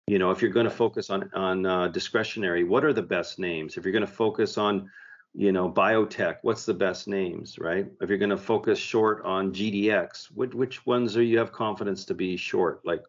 You 0.07 0.19
know, 0.19 0.31
if 0.33 0.43
you're 0.43 0.51
going 0.51 0.65
to 0.65 0.71
focus 0.71 1.11
on 1.11 1.31
on 1.35 1.67
uh, 1.67 1.89
discretionary, 1.89 2.65
what 2.65 2.85
are 2.85 2.93
the 2.93 3.03
best 3.03 3.39
names? 3.39 3.77
If 3.77 3.85
you're 3.85 3.93
going 3.93 4.07
to 4.07 4.13
focus 4.13 4.59
on, 4.59 4.91
you 5.35 5.51
know, 5.51 5.69
biotech, 5.69 6.37
what's 6.43 6.65
the 6.65 6.75
best 6.75 7.09
names, 7.09 7.59
right? 7.59 7.87
If 8.01 8.09
you're 8.09 8.19
going 8.19 8.31
to 8.31 8.37
focus 8.37 8.79
short 8.79 9.25
on 9.25 9.53
GDX, 9.53 10.27
which 10.27 10.55
which 10.55 10.87
ones 10.87 11.17
are 11.17 11.23
you 11.23 11.39
have 11.39 11.51
confidence 11.51 12.05
to 12.07 12.15
be 12.15 12.37
short? 12.37 12.81
Like, 12.85 13.03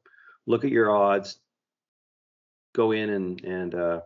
look 0.48 0.66
at 0.66 0.72
your 0.72 0.90
odds, 0.90 1.40
go 2.74 2.92
in 2.92 3.12
and 3.12 3.44
and 3.44 3.76
uh, 3.76 4.02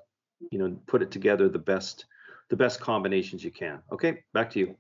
you 0.52 0.60
know 0.60 0.78
put 0.86 1.02
it 1.02 1.12
together 1.12 1.48
the 1.48 1.60
best 1.60 2.06
the 2.50 2.58
best 2.58 2.82
combinations 2.82 3.42
you 3.42 3.52
can. 3.52 3.80
Okay, 3.90 4.24
back 4.34 4.52
to 4.52 4.60
you. 4.60 4.76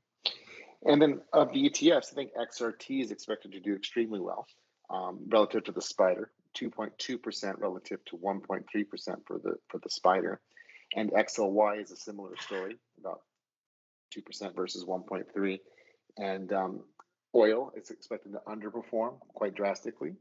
and 0.85 1.01
then 1.01 1.21
of 1.31 1.53
the 1.53 1.69
ETFs, 1.69 2.11
I 2.11 2.15
think 2.15 2.31
XRT 2.35 3.03
is 3.03 3.11
expected 3.11 3.53
to 3.53 3.61
do 3.61 3.73
extremely 3.73 4.19
well 4.19 4.47
um, 4.89 5.19
relative 5.29 5.63
to 5.65 5.71
the 5.71 5.81
Spider, 5.81 6.31
2.2 6.57 7.21
percent 7.21 7.57
relative 7.59 8.03
to 8.05 8.17
1.3 8.17 8.89
percent 8.89 9.19
for 9.25 9.39
the 9.39 9.55
for 9.69 9.79
the 9.81 9.89
Spider, 9.89 10.41
and 10.93 11.11
XLY 11.11 11.81
is 11.81 11.91
a 11.91 11.95
similar 11.95 12.35
story, 12.37 12.75
about 12.99 13.21
two 14.11 14.21
percent 14.21 14.55
versus 14.55 14.85
1.3, 14.85 15.59
and 16.17 16.53
um, 16.53 16.81
oil 17.35 17.71
is 17.75 17.89
expected 17.89 18.33
to 18.33 18.39
underperform 18.47 19.19
quite 19.33 19.55
drastically. 19.55 20.15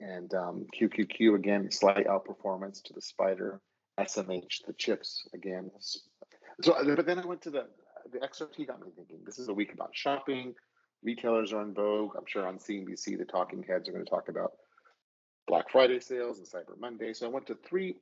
And 0.00 0.32
um, 0.34 0.66
QQQ 0.80 1.34
again, 1.34 1.70
slight 1.72 2.06
outperformance 2.06 2.82
to 2.84 2.92
the 2.92 3.00
spider. 3.00 3.60
SMH, 3.98 4.64
the 4.66 4.72
chips 4.74 5.26
again. 5.34 5.70
So, 5.80 6.74
but 6.94 7.04
then 7.04 7.18
I 7.18 7.26
went 7.26 7.42
to 7.42 7.50
the 7.50 7.66
the 8.12 8.18
XRT 8.18 8.66
got 8.66 8.80
me 8.80 8.88
thinking. 8.94 9.18
This 9.24 9.38
is 9.38 9.48
a 9.48 9.54
week 9.54 9.72
about 9.72 9.90
shopping. 9.92 10.54
Retailers 11.02 11.52
are 11.52 11.62
in 11.62 11.74
vogue. 11.74 12.12
I'm 12.16 12.26
sure 12.26 12.46
on 12.46 12.58
CNBC 12.58 13.18
the 13.18 13.24
talking 13.24 13.64
heads 13.68 13.88
are 13.88 13.92
going 13.92 14.04
to 14.04 14.10
talk 14.10 14.28
about 14.28 14.52
Black 15.46 15.70
Friday 15.70 16.00
sales 16.00 16.38
and 16.38 16.46
Cyber 16.46 16.78
Monday. 16.78 17.12
So 17.12 17.26
I 17.26 17.30
went 17.30 17.46
to 17.46 17.58
three 17.68 17.96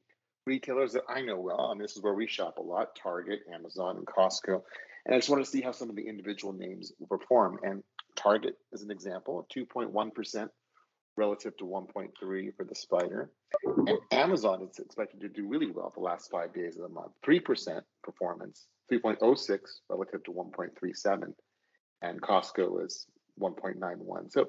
retailers 0.47 0.93
that 0.93 1.05
I 1.09 1.21
know 1.21 1.39
well, 1.39 1.73
and 1.73 1.81
this 1.81 1.97
is 1.97 2.03
where 2.03 2.15
we 2.15 2.27
shop 2.27 2.59
a 2.59 2.63
lot: 2.63 2.97
Target, 2.97 3.41
Amazon, 3.53 3.97
and 3.97 4.07
Costco. 4.07 4.63
And 5.05 5.15
I 5.15 5.19
just 5.19 5.29
want 5.29 5.45
to 5.45 5.51
see 5.51 5.61
how 5.61 5.73
some 5.73 5.91
of 5.91 5.97
the 5.97 6.09
individual 6.09 6.53
names 6.53 6.93
perform. 7.09 7.59
And 7.63 7.83
Target 8.17 8.57
is 8.73 8.83
an 8.83 8.91
example, 8.91 9.47
2.1 9.55 10.15
percent 10.15 10.51
relative 11.17 11.57
to 11.57 11.65
1.3 11.65 12.11
for 12.57 12.65
the 12.65 12.75
spider. 12.75 13.31
And 13.65 13.99
Amazon 14.13 14.63
is 14.63 14.79
expected 14.79 15.21
to 15.21 15.29
do 15.29 15.49
really 15.49 15.71
well 15.71 15.93
the 15.95 16.03
last 16.03 16.31
five 16.31 16.53
days 16.55 16.77
of 16.77 16.83
the 16.83 16.89
month, 16.89 17.13
3% 17.27 17.81
performance, 18.03 18.67
3.06 18.93 19.59
relative 19.89 20.23
to 20.25 20.33
1.37. 20.33 21.33
And 22.03 22.21
Costco 22.21 22.85
is 22.85 23.07
1.91. 23.41 24.31
So 24.31 24.49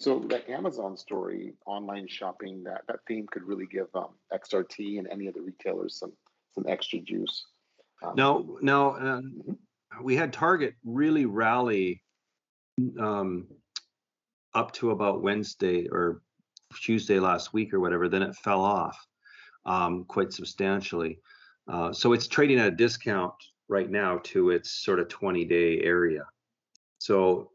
so 0.00 0.18
that 0.30 0.48
Amazon 0.48 0.96
story, 0.96 1.52
online 1.66 2.08
shopping, 2.08 2.64
that, 2.64 2.82
that 2.88 3.00
theme 3.06 3.26
could 3.30 3.42
really 3.42 3.66
give 3.66 3.86
um, 3.94 4.08
XRT 4.32 4.98
and 4.98 5.06
any 5.08 5.26
of 5.26 5.34
the 5.34 5.42
retailers 5.42 5.98
some 5.98 6.12
some 6.54 6.64
extra 6.66 6.98
juice. 6.98 7.46
Um, 8.02 8.14
Now, 8.16 8.46
now 8.62 8.96
um, 8.96 9.58
we 10.02 10.16
had 10.16 10.32
Target 10.32 10.74
really 10.84 11.26
rally 11.26 12.02
um, 12.98 13.46
up 14.54 14.72
to 14.72 14.90
about 14.90 15.22
Wednesday 15.22 15.86
or 15.92 16.22
Tuesday 16.82 17.20
last 17.20 17.52
week 17.52 17.74
or 17.74 17.78
whatever. 17.78 18.08
Then 18.08 18.22
it 18.22 18.34
fell 18.36 18.62
off 18.62 18.98
um, 19.66 20.04
quite 20.08 20.32
substantially. 20.32 21.20
Uh, 21.68 21.92
so 21.92 22.14
it's 22.14 22.26
trading 22.26 22.58
at 22.58 22.68
a 22.68 22.72
discount 22.74 23.34
right 23.68 23.90
now 23.90 24.18
to 24.24 24.50
its 24.50 24.82
sort 24.82 24.98
of 24.98 25.08
20 25.08 25.44
day 25.44 25.80
area. 25.82 26.24
So 26.98 27.49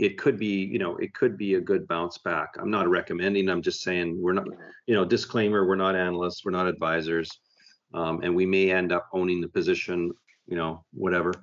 it 0.00 0.16
could 0.16 0.38
be, 0.38 0.64
you 0.64 0.78
know, 0.78 0.96
it 0.96 1.12
could 1.12 1.36
be 1.36 1.54
a 1.54 1.60
good 1.60 1.86
bounce 1.86 2.16
back. 2.16 2.54
I'm 2.58 2.70
not 2.70 2.88
recommending. 2.88 3.50
I'm 3.50 3.60
just 3.60 3.82
saying 3.82 4.16
we're 4.18 4.32
not, 4.32 4.46
you 4.86 4.94
know, 4.94 5.04
disclaimer: 5.04 5.66
we're 5.66 5.76
not 5.76 5.94
analysts, 5.94 6.42
we're 6.42 6.52
not 6.52 6.66
advisors, 6.66 7.28
um, 7.92 8.22
and 8.22 8.34
we 8.34 8.46
may 8.46 8.70
end 8.70 8.92
up 8.92 9.08
owning 9.12 9.42
the 9.42 9.48
position, 9.48 10.10
you 10.46 10.56
know, 10.56 10.86
whatever. 10.94 11.34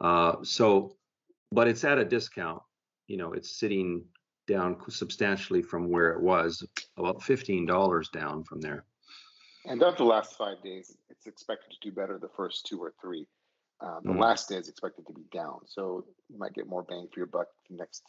Uh, 0.00 0.36
so, 0.42 0.96
but 1.52 1.68
it's 1.68 1.84
at 1.84 1.98
a 1.98 2.04
discount. 2.06 2.62
You 3.06 3.18
know, 3.18 3.34
it's 3.34 3.60
sitting 3.60 4.02
down 4.48 4.78
substantially 4.88 5.60
from 5.60 5.90
where 5.90 6.12
it 6.12 6.22
was, 6.22 6.66
about 6.96 7.22
fifteen 7.22 7.66
dollars 7.66 8.08
down 8.08 8.44
from 8.44 8.62
there. 8.62 8.86
And 9.66 9.82
of 9.82 9.98
the 9.98 10.04
last 10.04 10.38
five 10.38 10.62
days, 10.62 10.96
it's 11.10 11.26
expected 11.26 11.70
to 11.70 11.90
do 11.90 11.94
better 11.94 12.18
the 12.18 12.30
first 12.34 12.64
two 12.64 12.78
or 12.78 12.94
three. 12.98 13.26
Um, 13.80 14.00
the 14.04 14.12
Mhm. 14.12 14.20
last 14.20 14.48
day 14.48 14.56
is 14.56 14.68
expected 14.68 15.06
to 15.06 15.12
be 15.12 15.24
down. 15.24 15.66
So 15.66 16.06
you 16.28 16.38
might 16.38 16.54
get 16.54 16.66
more 16.66 16.82
bang 16.82 17.08
for 17.08 17.20
your 17.20 17.26
buck 17.26 17.48
the 17.68 17.76
next 17.76 18.02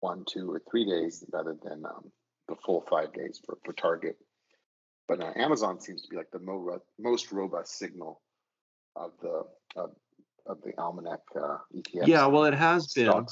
one, 0.00 0.24
two, 0.24 0.50
or 0.50 0.60
three 0.70 0.84
days 0.84 1.24
rather 1.32 1.54
than 1.54 1.84
um, 1.84 2.12
the 2.48 2.56
full 2.56 2.82
five 2.82 3.12
days 3.12 3.40
for, 3.44 3.58
for 3.64 3.72
Target. 3.74 4.16
But 5.06 5.20
uh, 5.20 5.32
Amazon 5.36 5.80
seems 5.80 6.02
to 6.02 6.08
be 6.08 6.16
like 6.16 6.30
the 6.30 6.38
mo- 6.38 6.80
most 6.98 7.30
robust 7.30 7.76
signal 7.76 8.22
of 8.96 9.12
the 9.20 9.46
of, 9.76 9.96
of 10.46 10.62
the 10.62 10.76
almanac 10.78 11.20
uh, 11.36 11.58
ETF. 11.74 12.06
Yeah, 12.06 12.26
well, 12.26 12.44
it 12.44 12.54
has 12.54 12.92
been. 12.94 13.26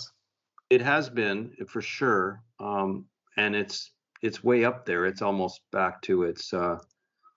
It 0.71 0.81
has 0.81 1.11
been 1.11 1.55
for 1.69 1.83
sure, 1.83 2.43
um, 2.59 3.07
and 3.37 3.55
it's 3.55 3.93
it's 4.23 4.43
way 4.43 4.65
up 4.65 4.87
there. 4.87 5.05
It's 5.07 5.21
almost 5.23 5.61
back 5.71 6.01
to 6.03 6.23
its 6.25 6.53
uh, 6.55 6.79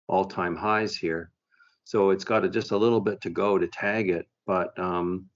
all-time 0.07 0.55
highs 0.57 0.97
here. 0.97 1.32
So 1.85 2.11
it's 2.11 2.25
got 2.25 2.45
a, 2.45 2.49
just 2.49 2.71
a 2.71 2.77
little 2.77 3.01
bit 3.01 3.21
to 3.23 3.31
go 3.31 3.59
to 3.59 3.67
tag 3.67 4.09
it. 4.11 4.27
But 4.47 4.79
um, 4.79 5.27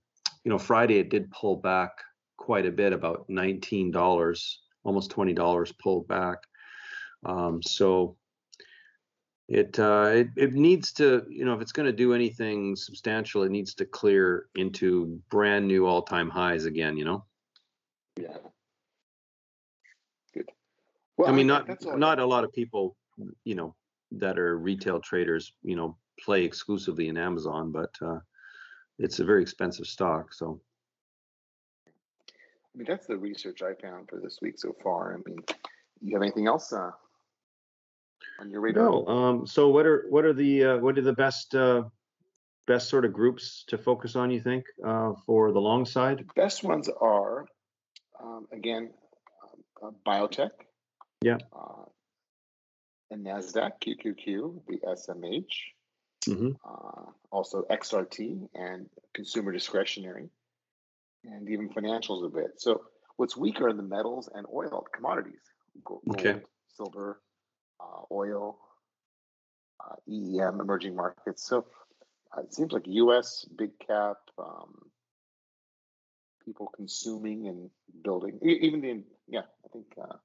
you 0.45 0.51
know, 0.51 0.59
Friday 0.59 0.99
it 0.99 1.11
did 1.11 1.31
pull 1.31 1.57
back 1.57 1.91
quite 2.37 2.67
a 2.67 2.71
bit, 2.71 2.93
about 2.93 3.27
nineteen 3.29 3.91
dollars, 3.91 4.61
almost 4.85 5.11
twenty 5.11 5.33
dollars 5.33 5.73
pulled 5.73 6.07
back. 6.09 6.39
Um, 7.25 7.63
so 7.63 8.17
it 9.49 9.79
uh, 9.79 10.11
it 10.13 10.29
it 10.37 10.53
needs 10.55 10.93
to 10.95 11.25
you 11.29 11.45
know 11.45 11.55
if 11.55 11.61
it's 11.61 11.73
going 11.73 11.87
to 11.87 11.93
do 11.93 12.15
anything 12.15 12.77
substantial, 12.77 13.43
it 13.43 13.51
needs 13.51 13.75
to 13.75 13.85
clear 13.85 14.47
into 14.55 15.21
brand 15.31 15.67
new 15.67 15.87
all 15.87 16.03
time 16.03 16.29
highs 16.29 16.65
again. 16.65 16.97
You 16.97 17.05
know. 17.05 17.25
Yeah. 18.19 18.37
Good. 20.35 20.51
I 21.27 21.33
mean, 21.33 21.49
think 21.49 21.85
not 21.85 21.99
not 21.99 22.19
a 22.19 22.27
lot 22.27 22.45
of 22.45 22.53
people, 22.53 22.97
you 23.45 23.55
know, 23.55 23.75
that 24.13 24.39
are 24.39 24.59
retail 24.59 25.01
traders, 25.01 25.53
you 25.63 25.77
know, 25.77 25.97
play 26.21 26.45
exclusively 26.45 27.09
in 27.09 27.17
Amazon, 27.17 27.73
but 27.73 27.95
uh, 28.01 28.19
it's 28.99 29.21
a 29.21 29.25
very 29.25 29.43
expensive 29.43 29.87
stock. 29.87 30.33
So 30.33 30.61
I 31.87 32.79
mean, 32.79 32.87
that's 32.89 33.07
the 33.07 33.17
research 33.17 33.63
I 33.63 33.75
found 33.75 34.09
for 34.09 34.21
this 34.21 34.39
week 34.43 34.59
so 34.59 34.75
far. 34.83 35.15
I 35.15 35.17
mean, 35.29 35.39
you 36.03 36.15
have 36.15 36.23
anything 36.23 36.47
else 36.47 36.73
uh, 36.73 36.91
on 38.39 38.51
your 38.51 38.61
radar? 38.61 38.85
no. 38.85 39.07
Um, 39.07 39.47
so 39.47 39.69
what 39.69 39.87
are 39.87 40.05
what 40.11 40.25
are 40.25 40.35
the 40.35 40.65
uh, 40.65 40.77
what 40.79 40.99
are 40.99 41.03
the 41.03 41.15
best 41.15 41.55
uh, 41.55 41.85
best 42.67 42.89
sort 42.91 43.05
of 43.05 43.15
groups 43.15 43.65
to 43.69 43.79
focus 43.79 44.15
on? 44.15 44.31
You 44.31 44.41
think 44.41 44.67
uh, 44.85 45.13
for 45.25 45.53
the 45.53 45.61
long 45.61 45.87
side? 45.87 46.27
Best 46.37 46.65
ones 46.65 46.91
are 47.01 47.47
um, 48.23 48.47
again 48.53 48.91
uh, 49.83 49.91
biotech. 50.07 50.51
Yeah. 51.23 51.39
Uh, 51.53 51.85
the 53.11 53.17
Nasdaq 53.17 53.73
QQQ, 53.81 54.67
the 54.67 54.79
SMH, 54.87 55.47
hmm 56.27 56.51
uh, 56.65 57.11
also 57.31 57.63
XRT 57.71 58.49
and 58.55 58.89
consumer 59.15 59.53
discretionary, 59.53 60.29
and 61.25 61.49
even 61.49 61.69
financials 61.69 62.25
a 62.25 62.29
bit. 62.29 62.61
So 62.61 62.83
what's 63.17 63.37
weaker 63.37 63.69
are 63.69 63.73
the 63.73 63.83
metals 63.83 64.29
and 64.33 64.47
oil 64.53 64.87
commodities, 64.93 65.41
gold, 65.85 66.03
Okay. 66.11 66.41
silver, 66.75 67.21
uh, 67.81 68.03
oil, 68.13 68.59
uh, 69.81 69.97
EEM, 70.09 70.61
emerging 70.61 70.97
markets. 70.97 71.47
So 71.47 71.67
uh, 72.37 72.43
it 72.43 72.55
seems 72.55 72.73
like 72.73 72.85
U.S. 72.87 73.47
big 73.57 73.79
cap, 73.79 74.17
um, 74.39 74.91
people 76.45 76.69
consuming 76.75 77.49
and 77.49 77.71
building, 78.03 78.39
even 78.43 78.81
the 78.81 79.03
yeah, 79.29 79.43
I 79.65 79.69
think 79.73 79.87
uh, 80.01 80.17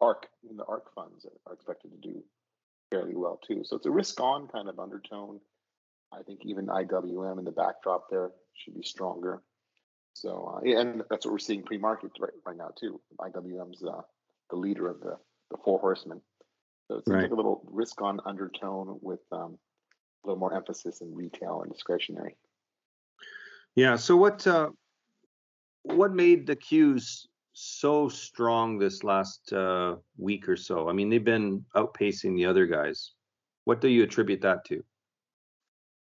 ARK, 0.00 0.26
even 0.44 0.56
the 0.56 0.64
ARK 0.64 0.94
funds 0.94 1.26
are, 1.26 1.50
are 1.50 1.54
expected 1.54 1.90
to 1.90 2.08
do 2.08 2.22
fairly 2.90 3.14
well 3.14 3.40
too. 3.46 3.62
So 3.64 3.76
it's 3.76 3.86
a 3.86 3.90
risk 3.90 4.20
on 4.20 4.48
kind 4.48 4.68
of 4.68 4.78
undertone. 4.78 5.40
I 6.12 6.22
think 6.22 6.40
even 6.44 6.66
IWM 6.66 7.38
in 7.38 7.44
the 7.44 7.50
backdrop 7.52 8.08
there 8.10 8.30
should 8.54 8.74
be 8.74 8.82
stronger. 8.82 9.42
So 10.14 10.56
uh, 10.56 10.60
yeah, 10.64 10.80
and 10.80 11.02
that's 11.10 11.26
what 11.26 11.32
we're 11.32 11.38
seeing 11.38 11.62
pre-market 11.62 12.12
right, 12.18 12.32
right 12.46 12.56
now 12.56 12.70
too. 12.78 13.00
IWM's 13.20 13.82
uh, 13.84 14.00
the 14.50 14.56
leader 14.56 14.88
of 14.88 15.00
the, 15.00 15.16
the 15.50 15.58
four 15.64 15.78
horsemen. 15.78 16.20
So 16.88 16.96
it's 16.96 17.08
Right. 17.08 17.22
like 17.22 17.30
a 17.30 17.34
little 17.34 17.62
risk 17.70 18.00
on 18.00 18.20
undertone 18.24 18.98
with 19.02 19.20
um, 19.30 19.58
a 20.24 20.26
little 20.26 20.40
more 20.40 20.54
emphasis 20.54 21.00
in 21.02 21.14
retail 21.14 21.62
and 21.62 21.70
discretionary. 21.72 22.36
Yeah. 23.76 23.96
So 23.96 24.16
what 24.16 24.46
uh, 24.46 24.70
what 25.82 26.12
made 26.12 26.46
the 26.46 26.56
Qs 26.56 27.26
so 27.60 28.08
strong 28.08 28.78
this 28.78 29.02
last 29.02 29.52
uh, 29.52 29.96
week 30.16 30.48
or 30.48 30.56
so? 30.56 30.88
I 30.88 30.92
mean, 30.92 31.10
they've 31.10 31.24
been 31.24 31.64
outpacing 31.74 32.36
the 32.36 32.46
other 32.46 32.66
guys. 32.66 33.12
What 33.64 33.80
do 33.80 33.88
you 33.88 34.04
attribute 34.04 34.42
that 34.42 34.64
to? 34.66 34.84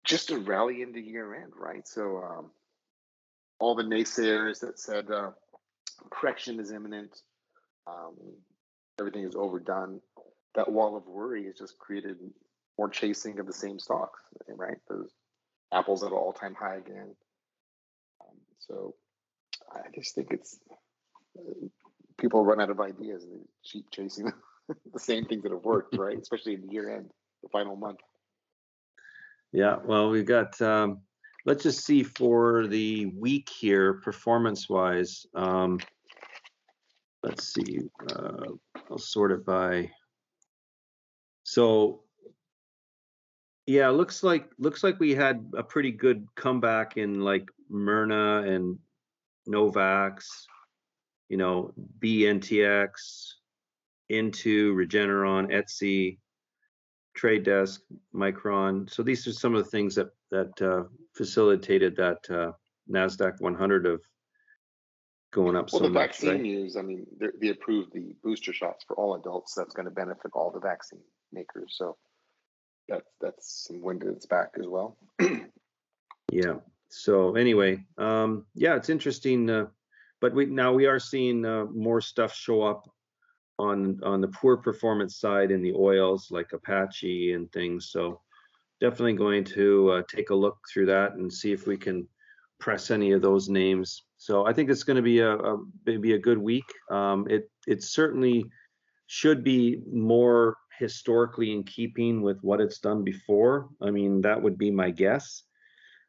Just 0.05 0.31
a 0.31 0.39
rally 0.39 0.83
into 0.83 1.01
year 1.01 1.35
end, 1.35 1.53
right? 1.57 1.87
So 1.89 2.19
um, 2.19 2.51
all 3.59 3.75
the 3.75 3.83
naysayers 3.83 4.61
that 4.61 4.79
said 4.79 5.11
uh, 5.11 5.31
correction 6.11 6.61
is 6.61 6.71
imminent, 6.73 7.23
um, 7.87 8.15
everything 9.01 9.25
is 9.25 9.35
overdone. 9.35 10.01
That 10.55 10.71
wall 10.71 10.97
of 10.97 11.07
worry 11.07 11.47
has 11.47 11.55
just 11.55 11.79
created 11.79 12.19
more 12.79 12.89
chasing 12.89 13.39
of 13.39 13.47
the 13.47 13.53
same 13.53 13.79
stocks, 13.79 14.21
right? 14.49 14.79
Those 14.89 15.11
Apple's 15.73 16.03
at 16.03 16.13
an 16.13 16.19
all-time 16.19 16.55
high 16.55 16.77
again. 16.77 17.15
Um, 18.21 18.37
so 18.59 18.95
I 19.73 19.81
just 19.95 20.15
think 20.15 20.29
it's 20.31 20.59
people 22.27 22.45
run 22.45 22.61
out 22.61 22.71
of 22.71 22.81
ideas 22.81 23.23
and 23.23 23.35
they 23.35 23.47
keep 23.63 23.89
chasing 23.93 24.33
the 24.93 24.99
same 24.99 25.25
things 25.27 25.45
that 25.45 25.53
have 25.53 25.65
worked, 25.65 25.97
right? 25.99 26.19
Especially 26.19 26.55
in 26.55 26.67
the 26.67 26.73
year 26.73 26.97
end, 26.97 27.09
the 27.45 27.49
final 27.51 27.77
month. 27.77 28.01
Yeah. 29.53 29.77
Well, 29.85 30.11
we've 30.11 30.27
got. 30.27 30.61
Um, 30.61 31.03
let's 31.45 31.63
just 31.63 31.85
see 31.85 32.03
for 32.03 32.67
the 32.67 33.07
week 33.07 33.49
here, 33.49 33.95
performance-wise. 33.95 35.25
Um, 35.37 35.79
let's 37.23 37.55
see. 37.55 37.83
Uh, 38.13 38.55
I'll 38.91 38.99
sort 38.99 39.31
it 39.31 39.47
by. 39.47 39.93
So. 41.45 42.03
Yeah, 43.69 43.89
looks 43.89 44.23
like 44.23 44.49
looks 44.61 44.85
like 44.85 45.01
we 45.01 45.13
had 45.13 45.51
a 45.57 45.63
pretty 45.63 45.91
good 45.91 46.29
comeback 46.37 46.97
in 46.97 47.21
like 47.21 47.49
Moderna 47.69 48.47
and 48.47 48.79
Novavax, 49.49 50.47
you 51.29 51.37
know, 51.37 51.73
BNTX, 52.01 53.33
into 54.09 54.75
Regeneron, 54.75 55.51
Etsy, 55.53 56.19
Trade 57.15 57.45
Desk, 57.45 57.81
Micron. 58.15 58.89
So 58.91 59.03
these 59.03 59.27
are 59.27 59.33
some 59.33 59.55
of 59.55 59.65
the 59.65 59.71
things 59.71 59.95
that 59.97 60.11
that 60.31 60.63
uh, 60.63 60.85
facilitated 61.15 61.97
that 61.97 62.19
uh, 62.31 62.53
Nasdaq 62.91 63.41
100 63.41 63.87
of 63.87 64.01
going 65.33 65.57
up 65.57 65.71
Well, 65.73 65.81
so 65.81 65.87
the 65.87 65.91
much. 65.91 66.09
vaccine 66.09 66.31
Right? 66.31 66.41
news, 66.43 66.77
I 66.77 66.83
mean, 66.83 67.07
they're- 67.19 67.33
approved 67.51 67.93
the 67.93 68.15
booster 68.23 68.53
shots 68.53 68.85
for 68.87 68.97
all 68.97 69.15
adults. 69.15 69.55
That's 69.55 69.75
going 69.75 69.87
to 69.87 69.91
benefit 69.91 70.31
all 70.35 70.51
the 70.51 70.61
vaccine 70.61 71.01
makers. 71.33 71.75
So 71.77 71.97
that's 72.89 73.11
that's 73.21 73.65
some 73.67 73.83
wind 73.83 74.03
at 74.05 74.11
its 74.11 74.27
back 74.27 74.51
as 74.59 74.67
well. 74.67 74.97
Yeah. 76.33 76.55
So 76.89 77.37
anyway, 77.37 77.85
um, 77.99 78.47
yeah, 78.55 78.75
it's 78.75 78.89
interesting. 78.91 79.49
Uh, 79.49 79.67
but 80.21 80.35
we 80.35 80.47
now 80.47 80.73
we 80.73 80.87
are 80.87 80.99
seeing 80.99 81.45
uh, 81.45 81.65
more 81.67 82.01
stuff 82.01 82.35
show 82.35 82.63
up 82.63 82.89
on 83.59 84.01
on 84.03 84.21
the 84.21 84.29
poor 84.29 84.57
performance 84.57 85.19
side 85.19 85.51
in 85.51 85.63
the 85.63 85.73
oils 85.75 86.29
like 86.31 86.53
Apache 86.53 87.33
and 87.33 87.51
things. 87.53 87.91
So 87.91 88.21
definitely 88.81 89.15
going 89.15 89.45
to 89.45 89.91
uh, 89.91 90.03
take 90.09 90.31
a 90.31 90.35
look 90.35 90.59
through 90.73 90.87
that 90.87 91.15
and 91.15 91.33
see 91.33 91.53
if 91.53 91.67
we 91.67 91.77
can 91.77 92.07
press 92.59 92.91
any 92.91 93.13
of 93.13 93.23
those 93.23 93.49
names. 93.49 94.03
So 94.19 94.47
I 94.47 94.53
think 94.53 94.71
it's 94.71 94.83
going 94.83 94.97
to 94.97 95.03
be 95.03 95.21
a, 95.21 95.37
a 95.37 95.59
maybe 95.85 96.15
a 96.15 96.19
good 96.19 96.39
week. 96.39 96.65
Um, 96.91 97.27
it 97.29 97.51
it 97.67 97.83
certainly 97.83 98.47
should 99.07 99.45
be 99.45 99.83
more 99.91 100.57
historically 100.79 101.53
in 101.53 101.65
keeping 101.65 102.23
with 102.23 102.39
what 102.43 102.61
it's 102.61 102.79
done 102.79 103.05
before. 103.05 103.69
I 103.81 103.91
mean, 103.91 104.21
that 104.23 104.41
would 104.41 104.59
be 104.59 104.71
my 104.71 104.91
guess. 104.91 105.43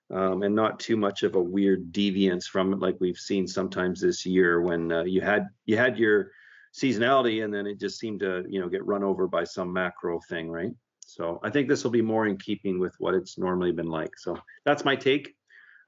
Um, 0.09 0.43
and 0.43 0.55
not 0.55 0.79
too 0.79 0.95
much 0.95 1.23
of 1.23 1.35
a 1.35 1.41
weird 1.41 1.91
deviance 1.91 2.45
from 2.45 2.71
it 2.71 2.79
like 2.79 2.95
we've 3.01 3.17
seen 3.17 3.45
sometimes 3.45 3.99
this 3.99 4.25
year 4.25 4.61
when 4.61 4.89
uh, 4.89 5.03
you 5.03 5.19
had 5.19 5.47
you 5.65 5.75
had 5.75 5.99
your 5.99 6.31
seasonality 6.73 7.43
and 7.43 7.53
then 7.53 7.67
it 7.67 7.77
just 7.77 7.99
seemed 7.99 8.21
to 8.21 8.45
you 8.47 8.61
know 8.61 8.69
get 8.69 8.85
run 8.85 9.03
over 9.03 9.27
by 9.27 9.43
some 9.43 9.73
macro 9.73 10.19
thing 10.29 10.49
right? 10.49 10.71
So 11.05 11.39
i 11.43 11.49
think 11.49 11.67
this 11.67 11.83
will 11.83 11.91
be 11.91 12.01
more 12.01 12.25
in 12.25 12.37
keeping 12.37 12.79
with 12.79 12.95
what 12.99 13.15
it's 13.15 13.37
normally 13.37 13.73
been 13.73 13.89
like. 13.89 14.17
So 14.17 14.37
that's 14.63 14.85
my 14.85 14.95
take. 14.95 15.35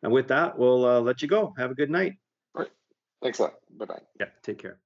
And 0.03 0.11
with 0.11 0.27
that 0.27 0.57
we'll 0.57 0.85
uh, 0.85 0.99
let 0.99 1.21
you 1.21 1.29
go. 1.29 1.53
Have 1.57 1.71
a 1.71 1.75
good 1.75 1.89
night. 1.89 2.13
Thanks 3.21 3.39
a 3.39 3.43
lot. 3.43 3.53
Bye 3.71 3.85
bye. 3.85 4.01
yeah 4.19 4.27
take 4.43 4.57
care 4.57 4.79